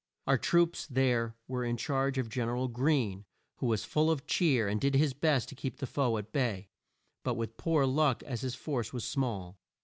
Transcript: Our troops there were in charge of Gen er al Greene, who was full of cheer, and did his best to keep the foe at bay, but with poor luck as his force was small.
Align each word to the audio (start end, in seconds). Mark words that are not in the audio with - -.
Our 0.25 0.39
troops 0.39 0.87
there 0.87 1.35
were 1.47 1.63
in 1.63 1.77
charge 1.77 2.17
of 2.17 2.27
Gen 2.27 2.49
er 2.49 2.55
al 2.57 2.67
Greene, 2.69 3.23
who 3.57 3.67
was 3.67 3.85
full 3.85 4.09
of 4.09 4.25
cheer, 4.25 4.67
and 4.67 4.81
did 4.81 4.95
his 4.95 5.13
best 5.13 5.47
to 5.49 5.55
keep 5.55 5.77
the 5.77 5.85
foe 5.85 6.17
at 6.17 6.31
bay, 6.31 6.69
but 7.23 7.35
with 7.35 7.55
poor 7.55 7.85
luck 7.85 8.23
as 8.23 8.41
his 8.41 8.55
force 8.55 8.91
was 8.91 9.05
small. 9.05 9.59